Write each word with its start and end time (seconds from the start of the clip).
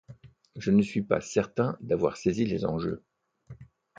Je 0.55 0.71
ne 0.71 0.81
suis 0.81 1.03
pas 1.03 1.21
certain 1.21 1.77
d'avoir 1.79 2.17
saisi 2.17 2.43
les 2.47 2.65
enjeux 2.65 3.03